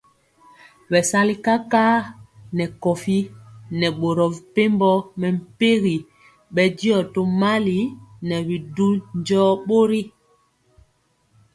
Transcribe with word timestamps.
Bɛsali 0.89 1.35
kakar 1.45 1.99
nɛ 2.57 2.65
kowi 2.81 3.17
nɛ 3.79 3.87
boro 3.99 4.25
mepempɔ 4.33 4.89
mɛmpegi 5.21 5.95
bɛndiɔ 6.53 6.97
tomali 7.13 7.77
nɛ 8.27 8.35
bi 8.47 8.55
du 8.75 8.87
jɔɔ 9.27 9.51
bori. 9.67 10.01